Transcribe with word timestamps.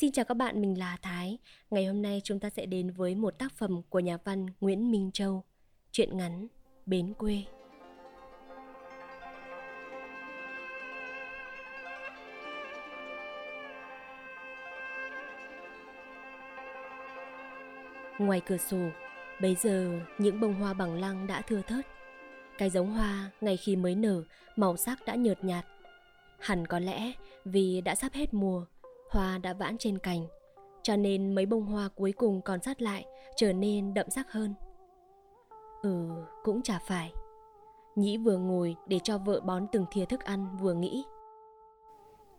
Xin 0.00 0.12
chào 0.12 0.24
các 0.24 0.36
bạn, 0.36 0.60
mình 0.60 0.78
là 0.78 0.96
Thái. 1.02 1.38
Ngày 1.70 1.86
hôm 1.86 2.02
nay 2.02 2.20
chúng 2.24 2.40
ta 2.40 2.50
sẽ 2.50 2.66
đến 2.66 2.90
với 2.90 3.14
một 3.14 3.38
tác 3.38 3.52
phẩm 3.52 3.82
của 3.88 4.00
nhà 4.00 4.18
văn 4.24 4.46
Nguyễn 4.60 4.90
Minh 4.90 5.10
Châu, 5.12 5.44
truyện 5.92 6.16
ngắn 6.16 6.46
Bến 6.86 7.14
quê. 7.14 7.42
Ngoài 18.18 18.40
cửa 18.46 18.56
sổ, 18.56 18.78
bây 19.40 19.54
giờ 19.54 20.00
những 20.18 20.40
bông 20.40 20.54
hoa 20.54 20.72
bằng 20.72 20.94
lăng 20.94 21.26
đã 21.26 21.42
thưa 21.42 21.62
thớt. 21.62 21.86
Cái 22.58 22.70
giống 22.70 22.90
hoa 22.90 23.30
ngày 23.40 23.56
khi 23.56 23.76
mới 23.76 23.94
nở, 23.94 24.22
màu 24.56 24.76
sắc 24.76 24.98
đã 25.06 25.14
nhợt 25.14 25.44
nhạt. 25.44 25.66
Hẳn 26.38 26.66
có 26.66 26.78
lẽ 26.78 27.12
vì 27.44 27.80
đã 27.80 27.94
sắp 27.94 28.12
hết 28.12 28.34
mùa, 28.34 28.64
hoa 29.10 29.38
đã 29.38 29.52
vãn 29.52 29.78
trên 29.78 29.98
cành, 29.98 30.26
cho 30.82 30.96
nên 30.96 31.34
mấy 31.34 31.46
bông 31.46 31.66
hoa 31.66 31.88
cuối 31.88 32.12
cùng 32.12 32.42
còn 32.42 32.62
sót 32.62 32.82
lại 32.82 33.04
trở 33.36 33.52
nên 33.52 33.94
đậm 33.94 34.10
sắc 34.10 34.32
hơn. 34.32 34.54
Ừ, 35.82 36.08
cũng 36.44 36.62
chả 36.62 36.78
phải. 36.78 37.12
Nhĩ 37.96 38.16
vừa 38.16 38.38
ngồi 38.38 38.76
để 38.86 38.98
cho 39.04 39.18
vợ 39.18 39.40
bón 39.40 39.66
từng 39.72 39.86
thìa 39.90 40.04
thức 40.04 40.20
ăn 40.20 40.56
vừa 40.60 40.74
nghĩ. 40.74 41.04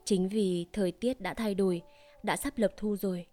Chính 0.05 0.29
vì 0.29 0.65
thời 0.73 0.91
tiết 0.91 1.21
đã 1.21 1.34
thay 1.34 1.55
đổi, 1.55 1.81
đã 2.23 2.35
sắp 2.35 2.53
lập 2.55 2.71
thu 2.77 2.95
rồi. 2.95 3.26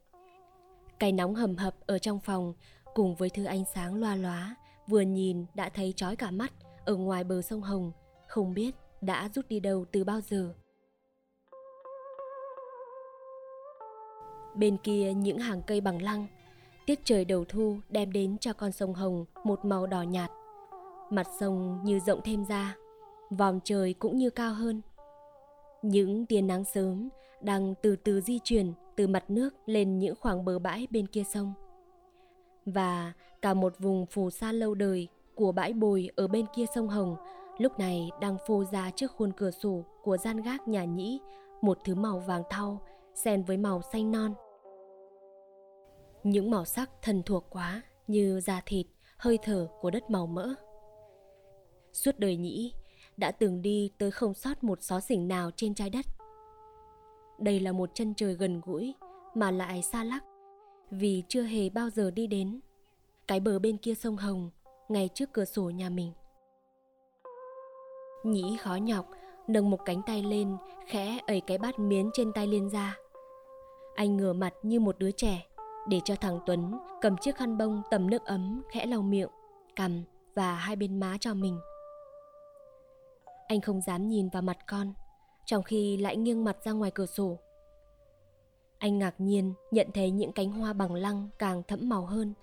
Cái 0.98 1.12
nóng 1.12 1.34
hầm 1.34 1.56
hập 1.56 1.74
ở 1.86 1.98
trong 1.98 2.20
phòng 2.20 2.54
cùng 2.94 3.14
với 3.14 3.30
thứ 3.30 3.44
ánh 3.44 3.64
sáng 3.74 3.94
loa 3.94 4.16
lóa, 4.16 4.56
vừa 4.86 5.00
nhìn 5.00 5.46
đã 5.54 5.68
thấy 5.68 5.92
chói 5.96 6.16
cả 6.16 6.30
mắt 6.30 6.52
ở 6.84 6.96
ngoài 6.96 7.24
bờ 7.24 7.42
sông 7.42 7.62
Hồng, 7.62 7.92
không 8.28 8.54
biết 8.54 8.74
đã 9.00 9.28
rút 9.34 9.48
đi 9.48 9.60
đâu 9.60 9.84
từ 9.92 10.04
bao 10.04 10.20
giờ. 10.20 10.54
Bên 14.54 14.76
kia 14.76 15.12
những 15.12 15.38
hàng 15.38 15.62
cây 15.62 15.80
bằng 15.80 16.02
lăng, 16.02 16.26
tiết 16.86 17.00
trời 17.04 17.24
đầu 17.24 17.44
thu 17.44 17.76
đem 17.88 18.12
đến 18.12 18.38
cho 18.38 18.52
con 18.52 18.72
sông 18.72 18.94
Hồng 18.94 19.24
một 19.44 19.64
màu 19.64 19.86
đỏ 19.86 20.02
nhạt. 20.02 20.30
Mặt 21.10 21.26
sông 21.40 21.80
như 21.84 22.00
rộng 22.00 22.20
thêm 22.24 22.44
ra, 22.44 22.76
vòm 23.30 23.60
trời 23.64 23.94
cũng 23.94 24.16
như 24.16 24.30
cao 24.30 24.54
hơn. 24.54 24.80
Những 25.82 26.26
tia 26.26 26.40
nắng 26.40 26.64
sớm 26.64 27.08
đang 27.40 27.74
từ 27.82 27.96
từ 27.96 28.20
di 28.20 28.38
chuyển 28.44 28.72
từ 28.96 29.06
mặt 29.06 29.30
nước 29.30 29.54
lên 29.66 29.98
những 29.98 30.14
khoảng 30.20 30.44
bờ 30.44 30.58
bãi 30.58 30.86
bên 30.90 31.06
kia 31.06 31.24
sông. 31.24 31.52
Và 32.66 33.12
cả 33.42 33.54
một 33.54 33.74
vùng 33.78 34.06
phù 34.06 34.30
sa 34.30 34.52
lâu 34.52 34.74
đời 34.74 35.08
của 35.34 35.52
bãi 35.52 35.72
bồi 35.72 36.10
ở 36.16 36.28
bên 36.28 36.46
kia 36.54 36.64
sông 36.74 36.88
Hồng 36.88 37.16
lúc 37.58 37.78
này 37.78 38.10
đang 38.20 38.36
phô 38.46 38.64
ra 38.64 38.90
trước 38.90 39.12
khuôn 39.16 39.32
cửa 39.32 39.50
sổ 39.50 39.84
của 40.02 40.16
gian 40.16 40.42
gác 40.42 40.68
nhà 40.68 40.84
nhĩ 40.84 41.20
một 41.62 41.78
thứ 41.84 41.94
màu 41.94 42.18
vàng 42.18 42.42
thau 42.50 42.80
xen 43.24 43.44
với 43.44 43.56
màu 43.56 43.82
xanh 43.92 44.10
non. 44.10 44.34
Những 46.22 46.50
màu 46.50 46.64
sắc 46.64 46.90
thần 47.02 47.22
thuộc 47.22 47.46
quá 47.50 47.82
như 48.06 48.40
da 48.40 48.62
thịt, 48.66 48.86
hơi 49.16 49.38
thở 49.42 49.68
của 49.80 49.90
đất 49.90 50.10
màu 50.10 50.26
mỡ. 50.26 50.54
Suốt 51.92 52.18
đời 52.18 52.36
nhĩ 52.36 52.72
đã 53.16 53.30
từng 53.30 53.62
đi 53.62 53.92
tới 53.98 54.10
không 54.10 54.34
sót 54.34 54.64
một 54.64 54.82
xó 54.82 55.00
xỉnh 55.00 55.28
nào 55.28 55.50
trên 55.56 55.74
trái 55.74 55.90
đất. 55.90 56.06
Đây 57.38 57.60
là 57.60 57.72
một 57.72 57.90
chân 57.94 58.14
trời 58.14 58.34
gần 58.34 58.60
gũi 58.64 58.94
mà 59.34 59.50
lại 59.50 59.82
xa 59.82 60.04
lắc 60.04 60.24
vì 60.90 61.22
chưa 61.28 61.42
hề 61.42 61.68
bao 61.70 61.90
giờ 61.90 62.10
đi 62.10 62.26
đến 62.26 62.60
cái 63.28 63.40
bờ 63.40 63.58
bên 63.58 63.76
kia 63.76 63.94
sông 63.94 64.16
Hồng 64.16 64.50
ngay 64.88 65.08
trước 65.14 65.32
cửa 65.32 65.44
sổ 65.44 65.62
nhà 65.62 65.88
mình. 65.88 66.12
Nhĩ 68.24 68.56
khó 68.60 68.74
nhọc 68.74 69.06
nâng 69.46 69.70
một 69.70 69.80
cánh 69.84 70.02
tay 70.06 70.22
lên 70.22 70.56
khẽ 70.86 71.18
ẩy 71.26 71.40
cái 71.40 71.58
bát 71.58 71.78
miến 71.78 72.10
trên 72.12 72.32
tay 72.32 72.46
liên 72.46 72.68
ra 72.70 72.96
anh 73.98 74.16
ngửa 74.16 74.32
mặt 74.32 74.54
như 74.62 74.80
một 74.80 74.98
đứa 74.98 75.10
trẻ 75.10 75.46
để 75.88 76.00
cho 76.04 76.14
thằng 76.14 76.40
Tuấn 76.46 76.78
cầm 77.00 77.16
chiếc 77.16 77.36
khăn 77.36 77.58
bông 77.58 77.82
tầm 77.90 78.10
nước 78.10 78.24
ấm 78.24 78.62
khẽ 78.70 78.86
lau 78.86 79.02
miệng, 79.02 79.28
cằm 79.76 80.02
và 80.34 80.54
hai 80.54 80.76
bên 80.76 81.00
má 81.00 81.16
cho 81.20 81.34
mình. 81.34 81.58
Anh 83.48 83.60
không 83.60 83.80
dám 83.80 84.08
nhìn 84.08 84.28
vào 84.28 84.42
mặt 84.42 84.58
con, 84.66 84.92
trong 85.46 85.62
khi 85.62 85.96
lại 85.96 86.16
nghiêng 86.16 86.44
mặt 86.44 86.56
ra 86.64 86.72
ngoài 86.72 86.90
cửa 86.90 87.06
sổ. 87.06 87.38
Anh 88.78 88.98
ngạc 88.98 89.14
nhiên 89.18 89.54
nhận 89.70 89.86
thấy 89.94 90.10
những 90.10 90.32
cánh 90.32 90.52
hoa 90.52 90.72
bằng 90.72 90.94
lăng 90.94 91.28
càng 91.38 91.62
thẫm 91.62 91.88
màu 91.88 92.06
hơn, 92.06 92.34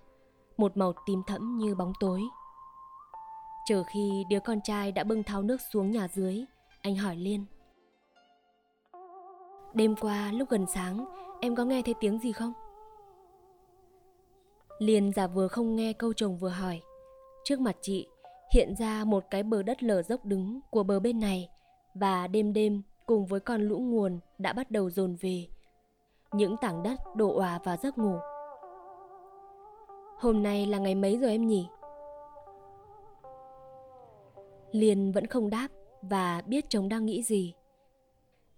một 0.57 0.77
màu 0.77 0.93
tím 1.05 1.21
thẫm 1.27 1.57
như 1.57 1.75
bóng 1.75 1.93
tối. 1.99 2.21
Chờ 3.65 3.83
khi 3.93 4.25
đứa 4.29 4.39
con 4.39 4.59
trai 4.63 4.91
đã 4.91 5.03
bưng 5.03 5.23
tháo 5.23 5.41
nước 5.41 5.61
xuống 5.71 5.91
nhà 5.91 6.07
dưới, 6.13 6.45
anh 6.81 6.95
hỏi 6.95 7.15
Liên. 7.15 7.45
Đêm 9.75 9.95
qua 10.01 10.31
lúc 10.31 10.49
gần 10.49 10.65
sáng, 10.67 11.05
Em 11.41 11.55
có 11.55 11.65
nghe 11.65 11.81
thấy 11.81 11.93
tiếng 11.99 12.19
gì 12.19 12.31
không? 12.31 12.53
Liền 14.79 15.11
giả 15.13 15.27
vừa 15.27 15.47
không 15.47 15.75
nghe 15.75 15.93
câu 15.93 16.13
chồng 16.13 16.37
vừa 16.37 16.49
hỏi 16.49 16.81
Trước 17.43 17.59
mặt 17.59 17.75
chị 17.81 18.07
hiện 18.53 18.75
ra 18.75 19.03
một 19.03 19.23
cái 19.29 19.43
bờ 19.43 19.63
đất 19.63 19.83
lở 19.83 20.01
dốc 20.01 20.25
đứng 20.25 20.59
của 20.69 20.83
bờ 20.83 20.99
bên 20.99 21.19
này 21.19 21.49
Và 21.93 22.27
đêm 22.27 22.53
đêm 22.53 22.81
cùng 23.05 23.25
với 23.25 23.39
con 23.39 23.61
lũ 23.61 23.79
nguồn 23.79 24.19
đã 24.37 24.53
bắt 24.53 24.71
đầu 24.71 24.89
dồn 24.89 25.15
về 25.21 25.47
Những 26.31 26.57
tảng 26.57 26.83
đất 26.83 26.99
đổ 27.15 27.35
òa 27.35 27.59
vào 27.63 27.77
giấc 27.77 27.97
ngủ 27.97 28.15
Hôm 30.17 30.43
nay 30.43 30.65
là 30.65 30.77
ngày 30.77 30.95
mấy 30.95 31.17
rồi 31.17 31.31
em 31.31 31.47
nhỉ? 31.47 31.67
Liên 34.71 35.11
vẫn 35.11 35.27
không 35.27 35.49
đáp 35.49 35.67
và 36.01 36.41
biết 36.45 36.65
chồng 36.69 36.89
đang 36.89 37.05
nghĩ 37.05 37.23
gì 37.23 37.53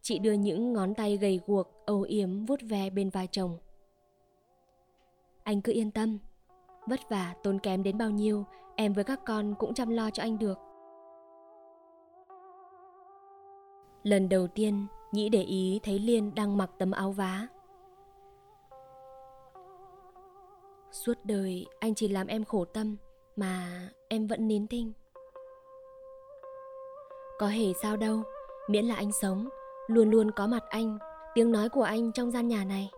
Chị 0.08 0.20
đưa 0.20 0.34
những 0.34 0.74
ngón 0.74 0.94
tay 0.94 1.18
gầy 1.18 1.42
guộc, 1.48 1.68
âu 1.86 2.02
yếm 2.02 2.46
vuốt 2.46 2.60
ve 2.62 2.90
bên 2.90 3.10
vai 3.10 3.28
chồng. 3.32 3.58
Anh 5.44 5.62
cứ 5.62 5.72
yên 5.72 5.92
tâm, 5.92 6.18
vất 6.86 7.00
vả 7.10 7.34
tốn 7.44 7.60
kém 7.60 7.84
đến 7.84 7.98
bao 7.98 8.10
nhiêu, 8.10 8.46
em 8.76 8.94
với 8.94 9.04
các 9.04 9.20
con 9.26 9.56
cũng 9.60 9.74
chăm 9.74 9.90
lo 9.90 10.10
cho 10.10 10.24
anh 10.24 10.40
được. 10.40 10.58
Lần 14.04 14.30
đầu 14.30 14.48
tiên, 14.48 14.86
Nhĩ 15.12 15.30
để 15.30 15.42
ý 15.42 15.80
thấy 15.84 16.00
Liên 16.00 16.36
đang 16.36 16.58
mặc 16.58 16.70
tấm 16.78 16.92
áo 16.92 17.12
vá. 17.12 17.48
Suốt 20.92 21.18
đời 21.24 21.66
anh 21.80 21.96
chỉ 21.96 22.08
làm 22.08 22.28
em 22.28 22.46
khổ 22.46 22.66
tâm 22.66 22.98
mà 23.36 23.90
em 24.08 24.28
vẫn 24.28 24.48
nín 24.48 24.68
thinh. 24.68 24.94
Có 27.40 27.48
hề 27.48 27.74
sao 27.82 27.98
đâu, 27.98 28.24
miễn 28.68 28.86
là 28.86 28.96
anh 28.96 29.12
sống 29.12 29.50
luôn 29.88 30.10
luôn 30.10 30.32
có 30.32 30.48
mặt 30.48 30.64
anh, 30.70 30.98
tiếng 31.34 31.52
nói 31.52 31.70
của 31.70 31.82
anh 31.82 32.12
trong 32.12 32.32
gian 32.32 32.48
nhà 32.48 32.64
này. 32.64 32.90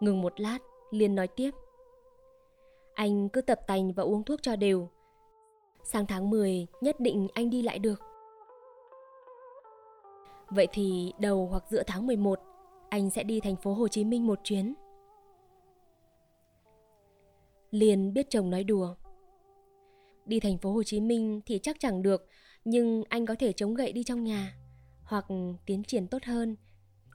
Ngừng 0.00 0.22
một 0.22 0.40
lát, 0.40 0.58
Liên 0.90 1.14
nói 1.14 1.28
tiếp. 1.28 1.50
Anh 2.94 3.28
cứ 3.28 3.40
tập 3.40 3.60
tành 3.66 3.92
và 3.92 4.02
uống 4.02 4.24
thuốc 4.24 4.42
cho 4.42 4.56
đều. 4.56 4.88
Sang 5.82 6.06
tháng 6.06 6.30
10 6.30 6.66
nhất 6.80 7.00
định 7.00 7.28
anh 7.34 7.50
đi 7.50 7.62
lại 7.62 7.78
được. 7.78 8.00
Vậy 10.50 10.68
thì 10.72 11.12
đầu 11.18 11.46
hoặc 11.50 11.64
giữa 11.70 11.82
tháng 11.86 12.06
11, 12.06 12.40
anh 12.88 13.10
sẽ 13.10 13.22
đi 13.22 13.40
thành 13.40 13.56
phố 13.56 13.74
Hồ 13.74 13.88
Chí 13.88 14.04
Minh 14.04 14.26
một 14.26 14.38
chuyến. 14.44 14.74
Liên 17.70 18.12
biết 18.12 18.26
chồng 18.30 18.50
nói 18.50 18.64
đùa. 18.64 18.94
Đi 20.24 20.40
thành 20.40 20.58
phố 20.58 20.72
Hồ 20.72 20.82
Chí 20.82 21.00
Minh 21.00 21.40
thì 21.46 21.58
chắc 21.58 21.76
chẳng 21.80 22.02
được, 22.02 22.28
nhưng 22.64 23.04
anh 23.08 23.26
có 23.26 23.34
thể 23.38 23.52
chống 23.52 23.74
gậy 23.74 23.92
đi 23.92 24.04
trong 24.04 24.24
nhà 24.24 24.56
hoặc 25.06 25.24
tiến 25.66 25.84
triển 25.84 26.06
tốt 26.06 26.24
hơn. 26.24 26.56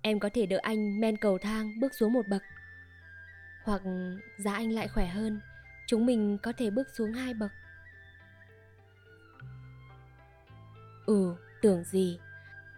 Em 0.01 0.19
có 0.19 0.29
thể 0.33 0.45
đỡ 0.45 0.59
anh 0.61 0.99
men 0.99 1.17
cầu 1.17 1.37
thang 1.37 1.79
bước 1.79 1.93
xuống 1.93 2.13
một 2.13 2.27
bậc. 2.27 2.41
Hoặc 3.63 3.81
giá 4.37 4.53
anh 4.53 4.71
lại 4.71 4.87
khỏe 4.87 5.07
hơn, 5.07 5.41
chúng 5.87 6.05
mình 6.05 6.37
có 6.43 6.53
thể 6.57 6.69
bước 6.69 6.87
xuống 6.97 7.13
hai 7.13 7.33
bậc. 7.33 7.51
Ừ 11.05 11.35
tưởng 11.61 11.83
gì? 11.83 12.19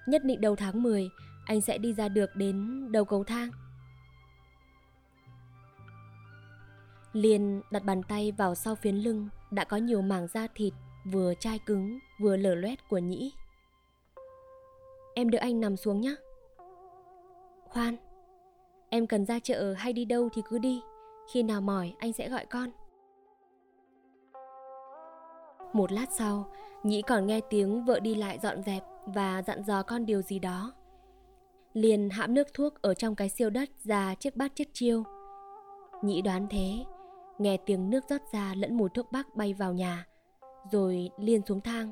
Nhất 0.06 0.24
định 0.26 0.42
đầu 0.42 0.56
tháng 0.56 0.84
10 0.84 1.10
anh 1.46 1.62
sẽ 1.62 1.78
đi 1.78 1.94
ra 1.94 2.10
được 2.10 2.36
đến 2.36 2.88
đầu 2.92 3.06
cầu 3.06 3.24
thang. 3.24 3.52
Liên 7.14 7.62
đặt 7.72 7.84
bàn 7.84 8.04
tay 8.04 8.32
vào 8.32 8.56
sau 8.56 8.76
phiến 8.76 8.96
lưng, 8.96 9.30
đã 9.52 9.64
có 9.64 9.78
nhiều 9.78 10.02
mảng 10.02 10.28
da 10.28 10.48
thịt 10.56 10.74
vừa 11.06 11.34
chai 11.40 11.60
cứng, 11.60 12.00
vừa 12.20 12.38
lở 12.38 12.56
loét 12.56 12.90
của 12.90 12.98
nhĩ. 12.98 13.34
Em 15.14 15.30
đỡ 15.30 15.40
anh 15.42 15.60
nằm 15.60 15.78
xuống 15.78 16.02
nhé. 16.02 16.16
Khoan, 17.70 17.96
em 18.90 19.08
cần 19.08 19.26
ra 19.26 19.40
chợ 19.40 19.74
hay 19.74 19.94
đi 19.94 20.06
đâu 20.06 20.30
thì 20.34 20.42
cứ 20.50 20.58
đi. 20.58 20.82
Khi 21.32 21.44
nào 21.44 21.62
mỏi 21.62 21.94
anh 22.00 22.14
sẽ 22.14 22.30
gọi 22.30 22.46
con. 22.46 22.70
Một 25.74 25.92
lát 25.92 26.06
sau, 26.12 26.46
Nhĩ 26.84 27.02
còn 27.02 27.26
nghe 27.26 27.42
tiếng 27.50 27.86
vợ 27.86 28.00
đi 28.00 28.16
lại 28.16 28.40
dọn 28.42 28.64
dẹp 28.64 28.84
và 29.06 29.42
dặn 29.42 29.64
dò 29.64 29.84
con 29.84 30.06
điều 30.06 30.22
gì 30.22 30.40
đó. 30.40 30.74
Liền 31.74 32.10
hãm 32.10 32.34
nước 32.34 32.48
thuốc 32.54 32.82
ở 32.82 32.94
trong 32.94 33.16
cái 33.16 33.30
siêu 33.30 33.50
đất 33.50 33.70
ra 33.84 34.16
chiếc 34.16 34.36
bát 34.36 34.56
chiếc 34.56 34.74
chiêu. 34.74 35.04
Nhĩ 36.02 36.22
đoán 36.22 36.48
thế, 36.50 36.86
nghe 37.38 37.58
tiếng 37.58 37.90
nước 37.90 38.04
rót 38.10 38.22
ra 38.34 38.54
lẫn 38.58 38.78
mùi 38.78 38.90
thuốc 38.90 39.12
bắc 39.12 39.36
bay 39.36 39.54
vào 39.54 39.74
nhà, 39.74 40.08
rồi 40.72 41.10
liền 41.18 41.42
xuống 41.46 41.62
thang 41.62 41.92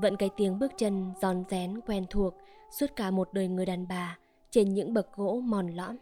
vẫn 0.00 0.16
cái 0.16 0.30
tiếng 0.36 0.58
bước 0.58 0.72
chân 0.76 1.12
giòn 1.22 1.44
rén 1.50 1.80
quen 1.80 2.06
thuộc 2.10 2.34
suốt 2.70 2.86
cả 2.96 3.10
một 3.10 3.28
đời 3.32 3.48
người 3.48 3.66
đàn 3.66 3.88
bà 3.88 4.18
trên 4.50 4.74
những 4.74 4.94
bậc 4.94 5.16
gỗ 5.16 5.40
mòn 5.44 5.68
lõm. 5.68 5.96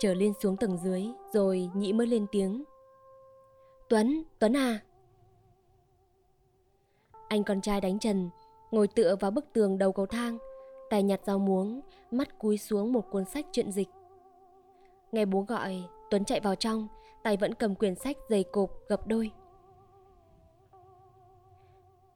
trở 0.00 0.14
lên 0.14 0.32
xuống 0.42 0.56
tầng 0.56 0.78
dưới 0.78 1.06
rồi 1.32 1.70
nhị 1.74 1.92
mới 1.92 2.06
lên 2.06 2.26
tiếng. 2.32 2.64
Tuấn, 3.88 4.22
Tuấn 4.38 4.56
à. 4.56 4.80
Anh 7.28 7.44
con 7.44 7.60
trai 7.60 7.80
đánh 7.80 7.98
trần, 7.98 8.30
ngồi 8.70 8.88
tựa 8.88 9.16
vào 9.20 9.30
bức 9.30 9.44
tường 9.52 9.78
đầu 9.78 9.92
cầu 9.92 10.06
thang, 10.06 10.38
tay 10.90 11.02
nhặt 11.02 11.20
rau 11.24 11.38
muống, 11.38 11.80
mắt 12.10 12.38
cúi 12.38 12.58
xuống 12.58 12.92
một 12.92 13.10
cuốn 13.10 13.24
sách 13.24 13.46
truyện 13.52 13.72
dịch. 13.72 13.88
Nghe 15.12 15.24
bố 15.24 15.40
gọi, 15.40 15.82
Tuấn 16.10 16.24
chạy 16.24 16.40
vào 16.40 16.54
trong, 16.54 16.88
tay 17.22 17.36
vẫn 17.36 17.54
cầm 17.54 17.74
quyển 17.74 17.94
sách 17.94 18.16
dày 18.28 18.44
cộp 18.44 18.70
gập 18.88 19.06
đôi. 19.06 19.30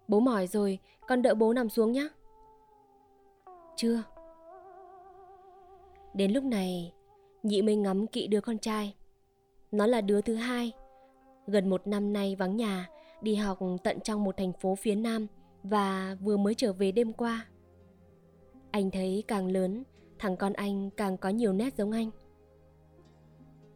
Bố 0.08 0.20
mỏi 0.20 0.46
rồi, 0.46 0.78
con 1.08 1.22
đợi 1.22 1.34
bố 1.34 1.52
nằm 1.52 1.69
xuống 1.69 1.93
nhé. 1.93 2.08
Chưa. 3.76 4.02
Đến 6.14 6.32
lúc 6.32 6.44
này, 6.44 6.93
nhị 7.43 7.62
mới 7.62 7.76
ngắm 7.76 8.06
kỵ 8.06 8.26
đứa 8.26 8.40
con 8.40 8.58
trai. 8.58 8.94
Nó 9.72 9.87
là 9.87 10.00
đứa 10.00 10.20
thứ 10.20 10.34
hai. 10.34 10.72
Gần 11.46 11.69
một 11.70 11.87
năm 11.87 12.12
nay 12.12 12.37
vắng 12.37 12.56
nhà, 12.56 12.88
đi 13.22 13.34
học 13.34 13.58
tận 13.84 14.00
trong 14.00 14.25
một 14.25 14.37
thành 14.37 14.52
phố 14.52 14.75
phía 14.75 14.94
Nam 14.94 15.26
và 15.62 16.16
vừa 16.20 16.37
mới 16.37 16.55
trở 16.55 16.72
về 16.72 16.93
đêm 16.93 17.12
qua. 17.12 17.46
Anh 18.70 18.90
thấy 18.90 19.25
càng 19.28 19.46
lớn, 19.46 19.84
thằng 20.19 20.37
con 20.37 20.52
anh 20.52 20.90
càng 20.90 21.16
có 21.16 21.28
nhiều 21.28 21.52
nét 21.52 21.75
giống 21.76 21.90
anh. 21.90 22.10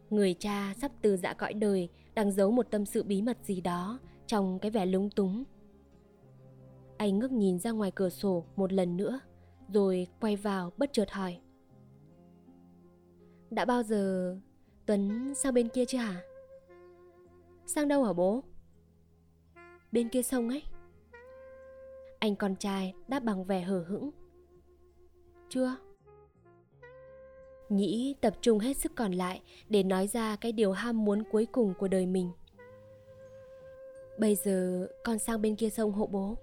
Người 0.09 0.35
cha 0.39 0.73
sắp 0.81 0.91
từ 1.01 1.17
dạ 1.17 1.33
cõi 1.33 1.53
đời 1.53 1.89
đang 2.15 2.31
giấu 2.31 2.51
một 2.51 2.67
tâm 2.71 2.85
sự 2.85 3.03
bí 3.03 3.21
mật 3.21 3.37
gì 3.43 3.61
đó 3.61 3.99
trong 4.27 4.59
cái 4.59 4.71
vẻ 4.71 4.85
lúng 4.85 5.09
túng. 5.09 5.43
Anh 7.03 7.19
ngước 7.19 7.31
nhìn 7.31 7.59
ra 7.59 7.71
ngoài 7.71 7.91
cửa 7.95 8.09
sổ 8.09 8.45
một 8.55 8.73
lần 8.73 8.97
nữa, 8.97 9.19
rồi 9.69 10.07
quay 10.19 10.35
vào 10.35 10.71
bất 10.77 10.93
chợt 10.93 11.11
hỏi. 11.11 11.39
Đã 13.49 13.65
bao 13.65 13.83
giờ 13.83 14.35
Tuấn 14.85 15.33
sang 15.35 15.53
bên 15.53 15.69
kia 15.69 15.85
chưa 15.85 15.97
hả? 15.97 16.23
Sang 17.65 17.87
đâu 17.87 18.03
hả 18.03 18.13
bố? 18.13 18.43
Bên 19.91 20.09
kia 20.09 20.21
sông 20.21 20.49
ấy. 20.49 20.63
Anh 22.19 22.35
con 22.35 22.55
trai 22.55 22.93
đáp 23.07 23.19
bằng 23.19 23.43
vẻ 23.43 23.61
hờ 23.61 23.85
hững. 23.87 24.09
Chưa. 25.49 25.75
Nhĩ 27.69 28.15
tập 28.21 28.33
trung 28.41 28.59
hết 28.59 28.77
sức 28.77 28.91
còn 28.95 29.11
lại 29.11 29.41
để 29.69 29.83
nói 29.83 30.07
ra 30.07 30.35
cái 30.35 30.51
điều 30.51 30.71
ham 30.71 31.05
muốn 31.05 31.23
cuối 31.31 31.47
cùng 31.51 31.73
của 31.79 31.87
đời 31.87 32.05
mình. 32.05 32.31
Bây 34.19 34.35
giờ 34.35 34.87
con 35.03 35.19
sang 35.19 35.41
bên 35.41 35.55
kia 35.55 35.69
sông 35.69 35.91
hộ 35.91 36.07
bố. 36.07 36.37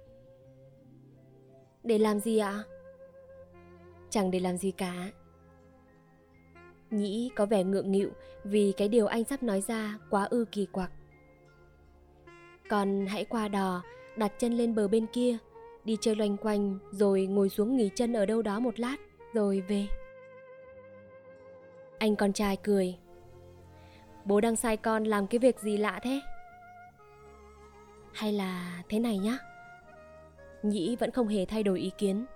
Để 1.85 1.99
làm 1.99 2.21
gì 2.21 2.39
ạ? 2.39 2.63
Chẳng 4.11 4.31
để 4.31 4.41
làm 4.41 4.57
gì 4.57 4.71
cả. 4.71 5.11
Nhĩ 6.91 7.31
có 7.37 7.47
vẻ 7.47 7.65
ngượng 7.65 7.93
nghịu 7.93 8.11
vì 8.45 8.73
cái 8.77 8.89
điều 8.89 9.07
anh 9.07 9.25
sắp 9.25 9.43
nói 9.43 9.61
ra 9.61 9.99
quá 10.11 10.25
ư 10.25 10.45
kỳ 10.53 10.67
quặc. 10.67 10.91
Còn 12.69 13.07
hãy 13.07 13.25
qua 13.25 13.49
đò, 13.49 13.83
đặt 14.17 14.33
chân 14.39 14.53
lên 14.53 14.75
bờ 14.75 14.89
bên 14.89 15.07
kia, 15.07 15.37
đi 15.85 15.97
chơi 16.01 16.17
loanh 16.17 16.37
quanh 16.37 16.79
rồi 16.91 17.27
ngồi 17.27 17.49
xuống 17.49 17.77
nghỉ 17.77 17.91
chân 17.95 18.13
ở 18.13 18.27
đâu 18.27 18.43
đó 18.43 18.61
một 18.61 18.81
lát, 18.81 18.97
rồi 19.33 19.61
về. 19.61 19.87
Anh 21.99 22.17
con 22.17 22.33
trai 22.33 22.57
cười. 22.57 22.97
Bố 24.25 24.41
đang 24.41 24.57
sai 24.57 24.77
con 24.77 25.05
làm 25.05 25.27
cái 25.27 25.39
việc 25.39 25.61
gì 25.61 25.77
lạ 25.77 26.01
thế? 26.03 26.21
Hay 28.13 28.33
là 28.33 28.83
thế 28.89 28.99
này 28.99 29.19
nhá? 29.19 29.39
Nhĩ 30.63 30.97
vẫn 30.97 31.11
không 31.11 31.29
hề 31.29 31.45
thay 31.45 31.63
đổi 31.63 31.81
ý 31.81 31.91
kiến. 31.99 32.27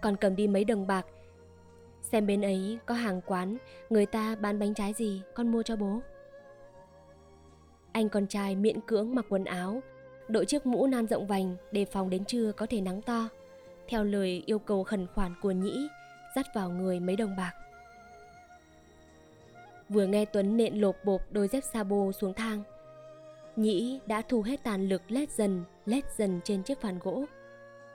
còn 0.00 0.16
cầm 0.16 0.36
đi 0.36 0.48
mấy 0.48 0.64
đồng 0.64 0.86
bạc 0.86 1.06
Xem 2.02 2.26
bên 2.26 2.42
ấy 2.42 2.78
có 2.86 2.94
hàng 2.94 3.20
quán 3.26 3.56
Người 3.90 4.06
ta 4.06 4.36
bán 4.36 4.58
bánh 4.58 4.74
trái 4.74 4.92
gì 4.92 5.22
Con 5.34 5.52
mua 5.52 5.62
cho 5.62 5.76
bố. 5.76 6.00
Anh 7.92 8.08
con 8.08 8.26
trai 8.26 8.56
miễn 8.56 8.80
cưỡng 8.80 9.14
mặc 9.14 9.24
quần 9.28 9.44
áo 9.44 9.82
Đội 10.28 10.46
chiếc 10.46 10.66
mũ 10.66 10.86
nan 10.86 11.06
rộng 11.06 11.26
vành 11.26 11.56
Đề 11.72 11.84
phòng 11.84 12.10
đến 12.10 12.24
trưa 12.24 12.52
có 12.52 12.66
thể 12.66 12.80
nắng 12.80 13.02
to. 13.02 13.28
Theo 13.88 14.04
lời 14.04 14.42
yêu 14.46 14.58
cầu 14.58 14.84
khẩn 14.84 15.06
khoản 15.14 15.34
của 15.42 15.50
Nhĩ 15.50 15.88
Dắt 16.36 16.46
vào 16.54 16.70
người 16.70 17.00
mấy 17.00 17.16
đồng 17.16 17.36
bạc. 17.36 17.52
Vừa 19.88 20.06
nghe 20.06 20.24
Tuấn 20.24 20.56
nện 20.56 20.74
lộp 20.74 21.04
bộp 21.04 21.22
đôi 21.30 21.48
dép 21.48 21.64
sabo 21.64 22.12
xuống 22.12 22.34
thang 22.34 22.62
Nhĩ 23.56 24.00
đã 24.06 24.22
thu 24.22 24.42
hết 24.42 24.62
tàn 24.62 24.88
lực 24.88 25.02
lết 25.08 25.30
dần, 25.30 25.64
lết 25.88 26.04
dần 26.16 26.40
trên 26.44 26.62
chiếc 26.62 26.80
phản 26.80 26.98
gỗ 26.98 27.24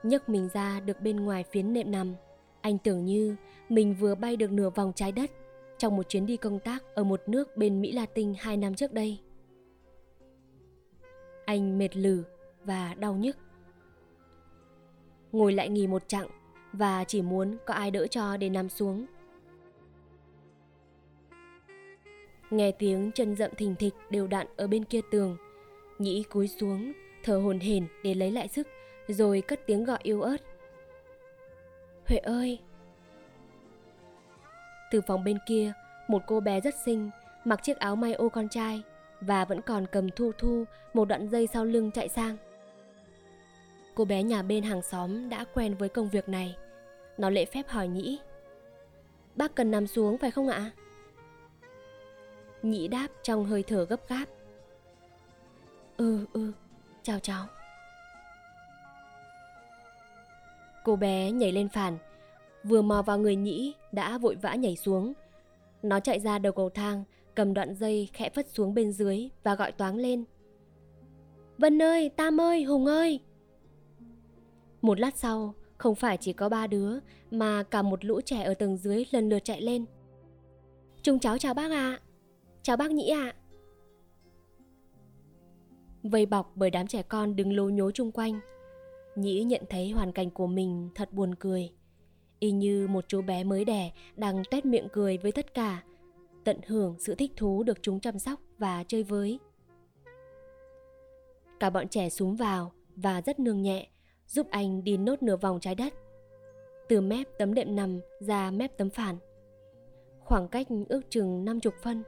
nhấc 0.04 0.30
mình 0.30 0.50
ra 0.54 0.80
được 0.80 1.01
bên 1.01 1.16
ngoài 1.16 1.44
phiến 1.44 1.74
nệm 1.74 1.92
nằm 1.92 2.16
anh 2.62 2.78
tưởng 2.78 3.06
như 3.06 3.36
mình 3.69 3.95
vừa 4.00 4.16
bay 4.16 4.36
được 4.36 4.51
nửa 4.51 4.69
vòng 4.69 4.92
trái 4.95 5.12
đất 5.12 5.31
trong 5.78 5.98
một 5.98 6.10
chuyến 6.10 6.25
đi 6.25 6.38
công 6.38 6.60
tác 6.60 6.84
ở 6.95 7.04
một 7.04 7.22
nước 7.28 7.57
bên 7.57 7.81
Mỹ 7.81 7.92
Latin 7.92 8.34
hai 8.40 8.57
năm 8.57 8.75
trước 8.75 8.94
đây. 8.94 9.19
Anh 11.45 11.78
mệt 11.78 11.95
lử 11.95 12.24
và 12.63 12.94
đau 12.94 13.16
nhức. 13.16 13.38
Ngồi 15.31 15.54
lại 15.54 15.69
nghỉ 15.69 15.88
một 15.88 16.07
chặng 16.07 16.28
và 16.74 17.04
chỉ 17.04 17.22
muốn 17.22 17.57
có 17.66 17.74
ai 17.74 17.92
đỡ 17.92 18.07
cho 18.07 18.38
để 18.38 18.50
nằm 18.50 18.69
xuống. 18.69 19.06
Nghe 22.50 22.72
tiếng 22.72 23.12
chân 23.12 23.36
rậm 23.36 23.51
thình 23.57 23.75
thịch 23.75 23.94
đều 24.10 24.28
đặn 24.28 24.48
ở 24.56 24.68
bên 24.68 24.84
kia 24.84 25.01
tường, 25.12 25.38
nhĩ 26.00 26.24
cúi 26.24 26.48
xuống, 26.48 26.94
thở 27.23 27.37
hồn 27.37 27.59
hển 27.59 27.87
để 28.03 28.13
lấy 28.13 28.31
lại 28.31 28.47
sức, 28.47 28.67
rồi 29.07 29.41
cất 29.41 29.59
tiếng 29.65 29.83
gọi 29.83 29.99
yếu 30.03 30.21
ớt. 30.21 30.37
Huệ 32.07 32.17
ơi! 32.17 32.59
Từ 34.91 35.01
phòng 35.01 35.23
bên 35.23 35.37
kia, 35.47 35.73
một 36.07 36.21
cô 36.27 36.39
bé 36.39 36.61
rất 36.61 36.75
xinh, 36.85 37.09
mặc 37.45 37.63
chiếc 37.63 37.77
áo 37.77 37.95
may 37.95 38.13
ô 38.13 38.29
con 38.29 38.49
trai 38.49 38.83
và 39.21 39.45
vẫn 39.45 39.61
còn 39.61 39.85
cầm 39.91 40.09
thu 40.09 40.31
thu 40.37 40.63
một 40.93 41.05
đoạn 41.05 41.27
dây 41.27 41.47
sau 41.47 41.65
lưng 41.65 41.91
chạy 41.91 42.09
sang. 42.09 42.37
Cô 43.95 44.05
bé 44.05 44.23
nhà 44.23 44.41
bên 44.41 44.63
hàng 44.63 44.81
xóm 44.81 45.29
đã 45.29 45.45
quen 45.53 45.75
với 45.75 45.89
công 45.89 46.09
việc 46.09 46.29
này. 46.29 46.57
Nó 47.17 47.29
lễ 47.29 47.45
phép 47.45 47.67
hỏi 47.67 47.87
Nhĩ. 47.87 48.19
Bác 49.35 49.55
cần 49.55 49.71
nằm 49.71 49.87
xuống 49.87 50.17
phải 50.17 50.31
không 50.31 50.47
ạ? 50.47 50.71
Nhĩ 52.63 52.87
đáp 52.87 53.07
trong 53.23 53.45
hơi 53.45 53.63
thở 53.63 53.85
gấp 53.85 54.09
gáp. 54.09 54.25
Ừ, 55.97 56.25
ừ, 56.33 56.51
chào 57.03 57.19
cháu. 57.19 57.45
Cô 60.83 60.95
bé 60.95 61.31
nhảy 61.31 61.51
lên 61.51 61.69
phản, 61.69 61.97
vừa 62.63 62.81
mò 62.81 63.01
vào 63.01 63.19
người 63.19 63.35
nhĩ 63.35 63.73
đã 63.91 64.17
vội 64.17 64.35
vã 64.35 64.55
nhảy 64.55 64.75
xuống. 64.75 65.13
Nó 65.83 65.99
chạy 65.99 66.19
ra 66.19 66.39
đầu 66.39 66.54
cầu 66.54 66.69
thang, 66.69 67.04
cầm 67.35 67.54
đoạn 67.54 67.75
dây 67.75 68.09
khẽ 68.13 68.30
phất 68.30 68.49
xuống 68.49 68.73
bên 68.73 68.92
dưới 68.92 69.30
và 69.44 69.56
gọi 69.56 69.71
toáng 69.71 69.95
lên. 69.95 70.23
Vân 71.57 71.81
ơi, 71.81 72.09
Tam 72.09 72.42
ơi, 72.42 72.63
Hùng 72.63 72.85
ơi! 72.85 73.19
Một 74.81 74.99
lát 74.99 75.18
sau, 75.18 75.54
không 75.78 75.95
phải 75.95 76.18
chỉ 76.18 76.33
có 76.33 76.49
ba 76.49 76.68
đứa 76.68 76.99
mà 77.31 77.63
cả 77.63 77.81
một 77.81 78.06
lũ 78.06 78.21
trẻ 78.21 78.44
ở 78.44 78.54
tầng 78.54 78.78
dưới 78.78 79.06
lần 79.11 79.30
lượt 79.30 79.39
chạy 79.44 79.61
lên. 79.61 79.85
Chúng 81.01 81.19
cháu 81.19 81.37
chào 81.37 81.54
bác 81.54 81.71
ạ. 81.71 81.99
À. 81.99 82.01
Chào 82.61 82.78
bác 82.78 82.92
Nhĩ 82.92 83.09
ạ. 83.09 83.33
À. 83.35 83.43
Vây 86.04 86.26
bọc 86.26 86.52
bởi 86.56 86.69
đám 86.69 86.88
trẻ 86.88 87.02
con 87.02 87.36
đứng 87.36 87.54
lố 87.54 87.69
nhố 87.69 87.92
chung 87.92 88.12
quanh, 88.12 88.40
Nhĩ 89.16 89.44
nhận 89.44 89.62
thấy 89.69 89.90
hoàn 89.90 90.12
cảnh 90.12 90.30
của 90.30 90.48
mình 90.48 90.90
thật 90.95 91.14
buồn 91.14 91.36
cười. 91.36 91.72
Y 92.40 92.52
như 92.52 92.88
một 92.88 93.06
chú 93.07 93.22
bé 93.22 93.44
mới 93.44 93.66
đẻ 93.66 93.92
đang 94.16 94.44
tét 94.52 94.66
miệng 94.66 94.88
cười 94.94 95.18
với 95.18 95.31
tất 95.31 95.54
cả, 95.54 95.83
tận 96.44 96.60
hưởng 96.68 96.95
sự 97.00 97.16
thích 97.16 97.31
thú 97.36 97.64
được 97.64 97.78
chúng 97.81 98.00
chăm 98.00 98.19
sóc 98.19 98.40
và 98.57 98.83
chơi 98.88 99.04
với. 99.04 99.40
Cả 101.60 101.69
bọn 101.69 101.88
trẻ 101.88 102.10
súng 102.10 102.36
vào 102.36 102.72
và 102.95 103.22
rất 103.22 103.40
nương 103.40 103.62
nhẹ, 103.62 103.88
giúp 104.28 104.48
anh 104.50 104.83
đi 104.83 104.98
nốt 104.98 105.24
nửa 105.24 105.38
vòng 105.38 105.60
trái 105.60 105.76
đất. 105.76 105.94
Từ 106.90 107.02
mép 107.02 107.28
tấm 107.38 107.54
đệm 107.54 107.76
nằm 107.76 108.00
ra 108.19 108.52
mép 108.52 108.78
tấm 108.78 108.90
phản. 108.90 109.18
Khoảng 110.19 110.48
cách 110.48 110.68
ước 110.90 111.02
chừng 111.10 111.45
50 111.45 111.74
phân. 111.81 112.04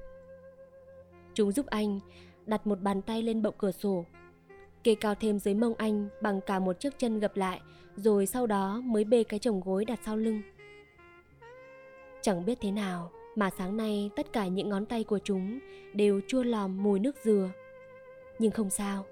Chúng 1.34 1.52
giúp 1.52 1.66
anh 1.66 2.00
đặt 2.46 2.68
một 2.68 2.82
bàn 2.82 3.02
tay 3.02 3.22
lên 3.22 3.42
bậu 3.42 3.52
cửa 3.52 3.72
sổ 3.72 4.06
kê 4.86 4.96
cao 4.96 5.16
thêm 5.16 5.40
dưới 5.40 5.54
mông 5.54 5.74
anh 5.78 6.08
bằng 6.22 6.42
cả 6.42 6.60
một 6.60 6.80
chiếc 6.80 7.00
chân 7.00 7.20
gập 7.20 7.38
lại, 7.38 7.62
rồi 7.96 8.26
sau 8.26 8.48
đó 8.48 8.82
mới 8.86 9.04
bê 9.04 9.24
cái 9.24 9.40
chồng 9.40 9.62
gối 9.66 9.86
đặt 9.86 10.00
sau 10.06 10.18
lưng. 10.18 10.42
Chẳng 12.22 12.46
biết 12.46 12.58
thế 12.62 12.72
nào 12.72 13.12
mà 13.36 13.50
sáng 13.58 13.78
nay 13.78 14.10
tất 14.16 14.34
cả 14.34 14.48
những 14.48 14.70
ngón 14.70 14.86
tay 14.86 15.04
của 15.04 15.20
chúng 15.24 15.60
đều 15.94 16.22
chua 16.28 16.44
lòm 16.44 16.84
mùi 16.84 17.00
nước 17.00 17.16
dừa. 17.24 17.50
Nhưng 18.40 18.52
không 18.52 18.70
sao, 18.70 19.06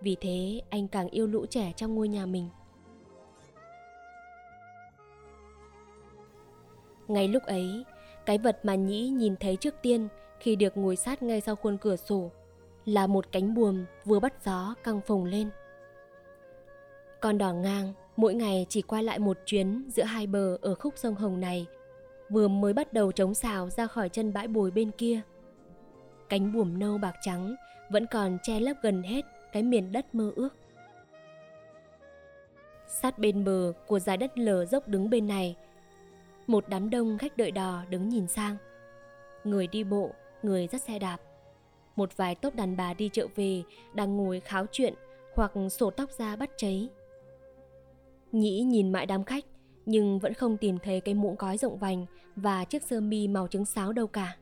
vì 0.00 0.16
thế 0.20 0.60
anh 0.70 0.88
càng 0.88 1.08
yêu 1.08 1.26
lũ 1.26 1.46
trẻ 1.46 1.72
trong 1.76 1.94
ngôi 1.94 2.08
nhà 2.08 2.26
mình. 2.26 2.48
Ngay 7.08 7.28
lúc 7.28 7.42
ấy, 7.42 7.84
cái 8.26 8.38
vật 8.38 8.60
mà 8.62 8.74
Nhĩ 8.74 9.08
nhìn 9.08 9.36
thấy 9.36 9.56
trước 9.56 9.74
tiên 9.82 10.08
khi 10.40 10.56
được 10.56 10.76
ngồi 10.76 10.96
sát 10.96 11.22
ngay 11.22 11.40
sau 11.40 11.56
khuôn 11.56 11.78
cửa 11.78 11.96
sổ 11.96 12.30
là 12.86 13.06
một 13.06 13.32
cánh 13.32 13.54
buồm 13.54 13.84
vừa 14.04 14.20
bắt 14.20 14.34
gió 14.44 14.74
căng 14.84 15.00
phồng 15.00 15.24
lên. 15.24 15.50
Con 17.20 17.38
đỏ 17.38 17.52
ngang 17.52 17.92
Mỗi 18.16 18.34
ngày 18.34 18.66
chỉ 18.68 18.82
qua 18.82 19.02
lại 19.02 19.18
một 19.18 19.38
chuyến 19.46 19.84
giữa 19.88 20.02
hai 20.02 20.26
bờ 20.26 20.58
ở 20.62 20.74
khúc 20.74 20.94
sông 20.96 21.14
Hồng 21.14 21.40
này, 21.40 21.66
vừa 22.28 22.48
mới 22.48 22.72
bắt 22.72 22.92
đầu 22.92 23.12
chống 23.12 23.34
xào 23.34 23.70
ra 23.70 23.86
khỏi 23.86 24.08
chân 24.08 24.32
bãi 24.32 24.48
bồi 24.48 24.70
bên 24.70 24.90
kia. 24.90 25.20
Cánh 26.28 26.52
buồm 26.52 26.78
nâu 26.78 26.98
bạc 26.98 27.14
trắng 27.22 27.54
vẫn 27.90 28.06
còn 28.06 28.38
che 28.42 28.60
lấp 28.60 28.76
gần 28.82 29.02
hết 29.02 29.24
cái 29.52 29.62
miền 29.62 29.92
đất 29.92 30.14
mơ 30.14 30.32
ước. 30.36 30.54
Sát 32.88 33.18
bên 33.18 33.44
bờ 33.44 33.72
của 33.86 33.98
dải 33.98 34.16
đất 34.16 34.38
lở 34.38 34.64
dốc 34.64 34.88
đứng 34.88 35.10
bên 35.10 35.26
này, 35.26 35.56
một 36.46 36.64
đám 36.68 36.90
đông 36.90 37.18
khách 37.18 37.36
đợi 37.36 37.50
đò 37.50 37.82
đứng 37.90 38.08
nhìn 38.08 38.26
sang. 38.26 38.56
Người 39.44 39.66
đi 39.66 39.84
bộ, 39.84 40.10
người 40.42 40.66
dắt 40.66 40.82
xe 40.82 40.98
đạp. 40.98 41.25
Một 41.96 42.16
vài 42.16 42.34
tốp 42.34 42.54
đàn 42.54 42.76
bà 42.76 42.94
đi 42.94 43.08
chợ 43.12 43.26
về 43.34 43.62
đang 43.94 44.16
ngồi 44.16 44.40
kháo 44.40 44.66
chuyện 44.72 44.94
hoặc 45.34 45.52
sổ 45.70 45.90
tóc 45.90 46.10
ra 46.10 46.36
bắt 46.36 46.50
cháy. 46.56 46.88
Nhĩ 48.32 48.60
nhìn 48.60 48.92
mãi 48.92 49.06
đám 49.06 49.24
khách 49.24 49.44
nhưng 49.86 50.18
vẫn 50.18 50.34
không 50.34 50.56
tìm 50.56 50.78
thấy 50.78 51.00
cái 51.00 51.14
mũ 51.14 51.34
cói 51.38 51.58
rộng 51.58 51.78
vành 51.78 52.06
và 52.36 52.64
chiếc 52.64 52.82
sơ 52.82 53.00
mi 53.00 53.28
màu 53.28 53.48
trứng 53.48 53.64
sáo 53.64 53.92
đâu 53.92 54.06
cả. 54.06 54.36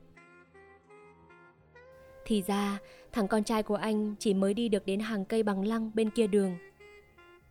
Thì 2.25 2.43
ra, 2.47 2.79
thằng 3.13 3.29
con 3.29 3.45
trai 3.45 3.63
của 3.63 3.75
anh 3.75 4.15
chỉ 4.19 4.35
mới 4.35 4.55
đi 4.55 4.69
được 4.69 4.87
đến 4.87 5.01
hàng 5.01 5.25
cây 5.25 5.43
bằng 5.43 5.65
lăng 5.65 5.91
bên 5.95 6.11
kia 6.11 6.27
đường. 6.27 6.57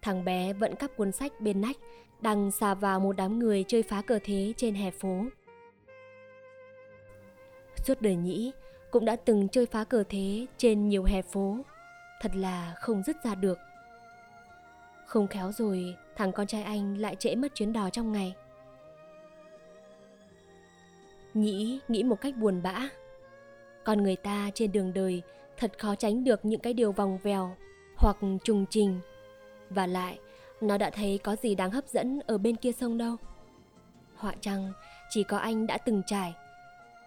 Thằng 0.02 0.26
bé 0.26 0.54
vẫn 0.54 0.76
cắp 0.76 0.96
cuốn 0.98 1.12
sách 1.12 1.42
bên 1.42 1.62
nách, 1.62 1.78
đang 2.22 2.52
xà 2.52 2.74
vào 2.74 3.00
một 3.00 3.16
đám 3.16 3.40
người 3.40 3.64
chơi 3.68 3.84
phá 3.84 4.02
cờ 4.02 4.20
thế 4.24 4.54
trên 4.58 4.76
hè 4.76 4.92
phố. 4.92 5.26
Suốt 7.76 8.02
đời 8.02 8.16
nhĩ, 8.16 8.52
cũng 8.94 9.06
đã 9.06 9.16
từng 9.16 9.48
chơi 9.48 9.66
phá 9.66 9.84
cờ 9.84 10.04
thế 10.10 10.46
trên 10.58 10.90
nhiều 10.90 11.04
hè 11.04 11.22
phố. 11.22 11.58
Thật 12.22 12.32
là 12.36 12.74
không 12.78 13.04
dứt 13.04 13.16
ra 13.24 13.36
được. 13.36 13.60
Không 15.06 15.28
khéo 15.28 15.52
rồi, 15.52 15.96
thằng 16.16 16.32
con 16.32 16.48
trai 16.48 16.64
anh 16.64 16.98
lại 16.98 17.16
trễ 17.16 17.36
mất 17.36 17.56
chuyến 17.56 17.74
đò 17.74 17.90
trong 17.90 18.12
ngày. 18.12 18.36
Nhĩ 21.34 21.80
nghĩ 21.88 22.04
một 22.04 22.22
cách 22.22 22.38
buồn 22.38 22.62
bã. 22.64 22.90
Con 23.84 24.04
người 24.04 24.16
ta 24.16 24.50
trên 24.54 24.72
đường 24.72 24.94
đời 24.94 25.22
thật 25.58 25.80
khó 25.80 25.96
tránh 25.96 26.24
được 26.24 26.46
những 26.46 26.60
cái 26.60 26.74
điều 26.74 26.92
vòng 26.92 27.18
vèo 27.18 27.56
hoặc 27.98 28.18
trùng 28.44 28.66
trình. 28.70 29.00
Và 29.70 29.88
lại, 29.88 30.20
nó 30.62 30.78
đã 30.78 30.90
thấy 30.90 31.20
có 31.24 31.36
gì 31.36 31.56
đáng 31.56 31.72
hấp 31.72 31.88
dẫn 31.88 32.20
ở 32.28 32.38
bên 32.38 32.56
kia 32.56 32.72
sông 32.72 32.98
đâu. 32.98 33.16
Họa 34.16 34.36
chăng 34.42 34.74
chỉ 35.10 35.24
có 35.24 35.38
anh 35.38 35.68
đã 35.68 35.78
từng 35.78 36.02
trải, 36.08 36.34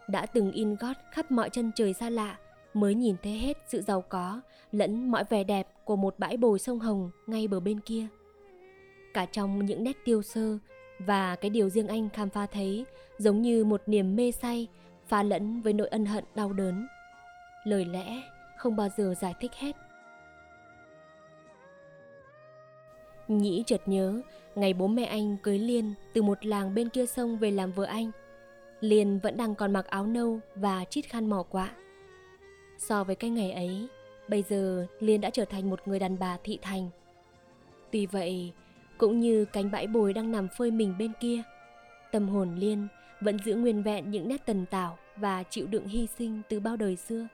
đã 0.08 0.26
từng 0.26 0.52
in 0.52 0.76
gót 0.76 0.96
khắp 1.10 1.30
mọi 1.30 1.50
chân 1.50 1.70
trời 1.74 1.92
xa 1.92 2.10
lạ, 2.10 2.38
mới 2.74 2.94
nhìn 2.94 3.16
thấy 3.22 3.32
hết 3.32 3.56
sự 3.66 3.82
giàu 3.82 4.00
có 4.00 4.40
lẫn 4.72 5.10
mọi 5.10 5.24
vẻ 5.28 5.44
đẹp 5.44 5.68
của 5.84 5.96
một 5.96 6.18
bãi 6.18 6.36
bồi 6.36 6.58
sông 6.58 6.78
Hồng 6.78 7.10
ngay 7.26 7.48
bờ 7.48 7.60
bên 7.60 7.80
kia. 7.80 8.06
Cả 9.14 9.26
trong 9.26 9.66
những 9.66 9.84
nét 9.84 9.96
tiêu 10.04 10.22
sơ 10.22 10.58
và 10.98 11.36
cái 11.36 11.50
điều 11.50 11.68
riêng 11.68 11.88
anh 11.88 12.08
khám 12.10 12.30
phá 12.30 12.46
thấy 12.46 12.84
giống 13.18 13.42
như 13.42 13.64
một 13.64 13.82
niềm 13.86 14.16
mê 14.16 14.30
say, 14.30 14.68
pha 15.06 15.22
lẫn 15.22 15.60
với 15.60 15.72
nỗi 15.72 15.88
ân 15.88 16.06
hận 16.06 16.24
đau 16.34 16.52
đớn. 16.52 16.86
Lời 17.64 17.84
lẽ 17.84 18.22
không 18.56 18.76
bao 18.76 18.88
giờ 18.96 19.14
giải 19.20 19.34
thích 19.40 19.52
hết. 19.54 19.76
Nhĩ 23.28 23.62
chợt 23.66 23.80
nhớ, 23.86 24.20
ngày 24.54 24.74
bố 24.74 24.86
mẹ 24.86 25.04
anh 25.04 25.36
cưới 25.42 25.58
Liên 25.58 25.94
từ 26.12 26.22
một 26.22 26.46
làng 26.46 26.74
bên 26.74 26.88
kia 26.88 27.06
sông 27.06 27.38
về 27.38 27.50
làm 27.50 27.72
vợ 27.72 27.84
anh. 27.84 28.10
Liên 28.80 29.18
vẫn 29.22 29.36
đang 29.36 29.54
còn 29.54 29.72
mặc 29.72 29.86
áo 29.86 30.06
nâu 30.06 30.40
và 30.54 30.84
chít 30.84 31.04
khăn 31.04 31.30
mỏ 31.30 31.42
quạ. 31.42 31.70
So 32.78 33.04
với 33.04 33.16
cái 33.16 33.30
ngày 33.30 33.52
ấy, 33.52 33.88
bây 34.28 34.42
giờ 34.42 34.86
Liên 35.00 35.20
đã 35.20 35.30
trở 35.30 35.44
thành 35.44 35.70
một 35.70 35.88
người 35.88 35.98
đàn 35.98 36.18
bà 36.18 36.38
thị 36.44 36.58
thành. 36.62 36.90
Tuy 37.90 38.06
vậy, 38.06 38.52
cũng 38.98 39.20
như 39.20 39.44
cánh 39.44 39.70
bãi 39.70 39.86
bồi 39.86 40.12
đang 40.12 40.32
nằm 40.32 40.48
phơi 40.58 40.70
mình 40.70 40.94
bên 40.98 41.12
kia, 41.20 41.42
tâm 42.12 42.28
hồn 42.28 42.54
Liên 42.54 42.88
vẫn 43.20 43.38
giữ 43.44 43.54
nguyên 43.54 43.82
vẹn 43.82 44.10
những 44.10 44.28
nét 44.28 44.46
tần 44.46 44.66
tảo 44.66 44.98
và 45.16 45.42
chịu 45.42 45.66
đựng 45.66 45.86
hy 45.86 46.06
sinh 46.18 46.42
từ 46.48 46.60
bao 46.60 46.76
đời 46.76 46.96
xưa. 46.96 47.28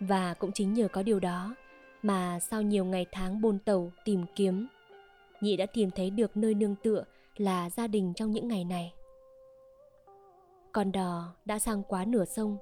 Và 0.00 0.34
cũng 0.34 0.52
chính 0.52 0.74
nhờ 0.74 0.88
có 0.88 1.02
điều 1.02 1.20
đó 1.20 1.54
mà 2.02 2.40
sau 2.40 2.62
nhiều 2.62 2.84
ngày 2.84 3.06
tháng 3.12 3.40
bôn 3.40 3.58
tàu 3.58 3.92
tìm 4.04 4.24
kiếm, 4.34 4.66
Nhị 5.40 5.56
đã 5.56 5.66
tìm 5.66 5.90
thấy 5.90 6.10
được 6.10 6.36
nơi 6.36 6.54
nương 6.54 6.74
tựa 6.82 7.04
là 7.36 7.70
gia 7.70 7.86
đình 7.86 8.12
trong 8.16 8.30
những 8.30 8.48
ngày 8.48 8.64
này. 8.64 8.92
Con 10.76 10.92
đò 10.92 11.34
đã 11.44 11.58
sang 11.58 11.82
quá 11.82 12.04
nửa 12.04 12.24
sông 12.24 12.56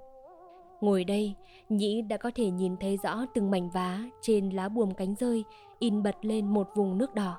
Ngồi 0.80 1.04
đây, 1.04 1.34
Nhĩ 1.68 2.02
đã 2.02 2.16
có 2.16 2.30
thể 2.34 2.50
nhìn 2.50 2.76
thấy 2.76 2.98
rõ 3.02 3.24
từng 3.34 3.50
mảnh 3.50 3.70
vá 3.70 4.00
trên 4.20 4.50
lá 4.50 4.68
buồm 4.68 4.94
cánh 4.94 5.14
rơi 5.14 5.44
in 5.78 6.02
bật 6.02 6.16
lên 6.20 6.46
một 6.46 6.68
vùng 6.74 6.98
nước 6.98 7.14
đỏ. 7.14 7.38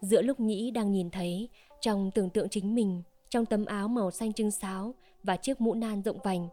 Giữa 0.00 0.22
lúc 0.22 0.40
Nhĩ 0.40 0.70
đang 0.70 0.92
nhìn 0.92 1.10
thấy, 1.10 1.48
trong 1.80 2.10
tưởng 2.10 2.30
tượng 2.30 2.48
chính 2.48 2.74
mình, 2.74 3.02
trong 3.28 3.46
tấm 3.46 3.64
áo 3.64 3.88
màu 3.88 4.10
xanh 4.10 4.32
trưng 4.32 4.50
sáo 4.50 4.94
và 5.22 5.36
chiếc 5.36 5.60
mũ 5.60 5.74
nan 5.74 6.02
rộng 6.02 6.18
vành, 6.24 6.48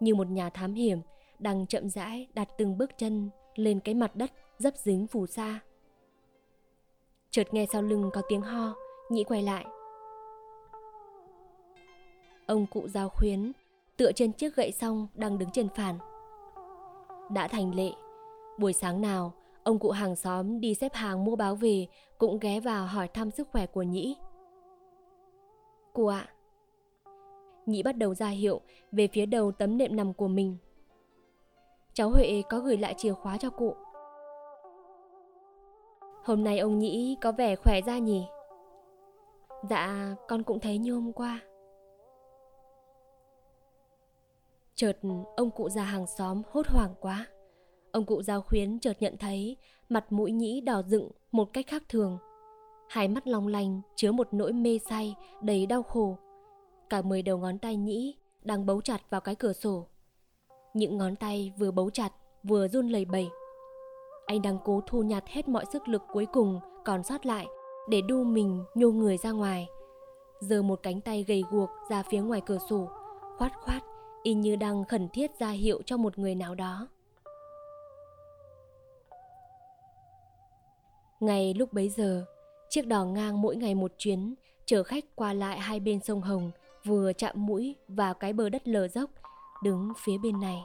như 0.00 0.14
một 0.14 0.30
nhà 0.30 0.50
thám 0.50 0.74
hiểm 0.74 1.00
đang 1.38 1.66
chậm 1.66 1.88
rãi 1.88 2.26
đặt 2.34 2.48
từng 2.58 2.78
bước 2.78 2.90
chân 2.98 3.30
lên 3.54 3.80
cái 3.80 3.94
mặt 3.94 4.16
đất 4.16 4.32
dấp 4.58 4.76
dính 4.76 5.06
phù 5.06 5.26
sa. 5.26 5.60
Chợt 7.30 7.54
nghe 7.54 7.66
sau 7.72 7.82
lưng 7.82 8.10
có 8.12 8.22
tiếng 8.28 8.42
ho, 8.42 8.74
Nhĩ 9.10 9.24
quay 9.24 9.42
lại. 9.42 9.64
Ông 12.48 12.66
cụ 12.66 12.88
giao 12.88 13.08
khuyến 13.08 13.52
tựa 13.96 14.12
trên 14.12 14.32
chiếc 14.32 14.56
gậy 14.56 14.72
song 14.72 15.06
đang 15.14 15.38
đứng 15.38 15.50
trên 15.50 15.68
phản. 15.68 15.98
Đã 17.30 17.48
thành 17.48 17.74
lệ, 17.74 17.90
buổi 18.58 18.72
sáng 18.72 19.00
nào, 19.00 19.32
ông 19.62 19.78
cụ 19.78 19.90
hàng 19.90 20.16
xóm 20.16 20.60
đi 20.60 20.74
xếp 20.74 20.94
hàng 20.94 21.24
mua 21.24 21.36
báo 21.36 21.54
về 21.54 21.86
cũng 22.18 22.38
ghé 22.38 22.60
vào 22.60 22.86
hỏi 22.86 23.08
thăm 23.08 23.30
sức 23.30 23.48
khỏe 23.52 23.66
của 23.66 23.82
Nhĩ. 23.82 24.16
Cụ 25.92 26.06
ạ. 26.06 26.28
Nhĩ 27.66 27.82
bắt 27.82 27.96
đầu 27.96 28.14
ra 28.14 28.28
hiệu 28.28 28.60
về 28.92 29.08
phía 29.12 29.26
đầu 29.26 29.52
tấm 29.52 29.78
nệm 29.78 29.96
nằm 29.96 30.12
của 30.12 30.28
mình. 30.28 30.56
Cháu 31.92 32.10
Huệ 32.10 32.42
có 32.48 32.58
gửi 32.58 32.76
lại 32.76 32.94
chìa 32.96 33.12
khóa 33.12 33.38
cho 33.38 33.50
cụ. 33.50 33.74
Hôm 36.24 36.44
nay 36.44 36.58
ông 36.58 36.78
Nhĩ 36.78 37.16
có 37.20 37.32
vẻ 37.32 37.56
khỏe 37.56 37.80
ra 37.86 37.98
nhỉ? 37.98 38.26
Dạ, 39.70 40.14
con 40.28 40.42
cũng 40.42 40.60
thấy 40.60 40.78
như 40.78 40.94
hôm 40.94 41.12
qua. 41.12 41.40
Chợt 44.78 44.98
ông 45.36 45.50
cụ 45.50 45.68
già 45.68 45.82
hàng 45.82 46.06
xóm 46.06 46.42
hốt 46.50 46.66
hoảng 46.66 46.94
quá. 47.00 47.26
Ông 47.92 48.04
cụ 48.04 48.22
giao 48.22 48.42
khuyến 48.42 48.78
chợt 48.80 48.96
nhận 49.00 49.16
thấy 49.16 49.56
mặt 49.88 50.12
mũi 50.12 50.32
nhĩ 50.32 50.60
đỏ 50.60 50.82
dựng 50.82 51.10
một 51.32 51.52
cách 51.52 51.66
khác 51.66 51.82
thường. 51.88 52.18
Hai 52.88 53.08
mắt 53.08 53.26
long 53.26 53.46
lanh 53.46 53.80
chứa 53.96 54.12
một 54.12 54.28
nỗi 54.32 54.52
mê 54.52 54.78
say 54.88 55.14
đầy 55.42 55.66
đau 55.66 55.82
khổ. 55.82 56.16
Cả 56.90 57.02
mười 57.02 57.22
đầu 57.22 57.38
ngón 57.38 57.58
tay 57.58 57.76
nhĩ 57.76 58.16
đang 58.42 58.66
bấu 58.66 58.80
chặt 58.80 59.00
vào 59.10 59.20
cái 59.20 59.34
cửa 59.34 59.52
sổ. 59.52 59.86
Những 60.74 60.98
ngón 60.98 61.16
tay 61.16 61.52
vừa 61.58 61.70
bấu 61.70 61.90
chặt 61.90 62.12
vừa 62.42 62.68
run 62.68 62.88
lẩy 62.88 63.04
bẩy. 63.04 63.28
Anh 64.26 64.42
đang 64.42 64.58
cố 64.64 64.80
thu 64.86 65.02
nhặt 65.02 65.24
hết 65.26 65.48
mọi 65.48 65.64
sức 65.72 65.88
lực 65.88 66.02
cuối 66.12 66.26
cùng 66.26 66.60
còn 66.84 67.02
sót 67.02 67.26
lại 67.26 67.46
để 67.88 68.00
đu 68.00 68.24
mình 68.24 68.64
nhô 68.74 68.90
người 68.90 69.16
ra 69.16 69.30
ngoài. 69.30 69.66
Giờ 70.40 70.62
một 70.62 70.80
cánh 70.82 71.00
tay 71.00 71.24
gầy 71.28 71.44
guộc 71.50 71.70
ra 71.90 72.02
phía 72.02 72.20
ngoài 72.20 72.40
cửa 72.46 72.58
sổ, 72.68 72.88
khoát 73.38 73.52
khoát 73.60 73.82
y 74.28 74.34
như 74.34 74.56
đang 74.56 74.84
khẩn 74.84 75.08
thiết 75.08 75.38
ra 75.38 75.50
hiệu 75.50 75.82
cho 75.86 75.96
một 75.96 76.18
người 76.18 76.34
nào 76.34 76.54
đó. 76.54 76.88
Ngay 81.20 81.54
lúc 81.54 81.72
bấy 81.72 81.88
giờ, 81.88 82.24
chiếc 82.70 82.86
đò 82.86 83.04
ngang 83.04 83.42
mỗi 83.42 83.56
ngày 83.56 83.74
một 83.74 83.92
chuyến, 83.98 84.34
chở 84.66 84.82
khách 84.82 85.04
qua 85.14 85.32
lại 85.32 85.58
hai 85.58 85.80
bên 85.80 86.00
sông 86.00 86.20
hồng, 86.20 86.50
vừa 86.84 87.12
chạm 87.12 87.46
mũi 87.46 87.76
vào 87.88 88.14
cái 88.14 88.32
bờ 88.32 88.48
đất 88.48 88.68
lở 88.68 88.88
dốc, 88.88 89.10
đứng 89.64 89.92
phía 90.04 90.18
bên 90.18 90.40
này. 90.40 90.62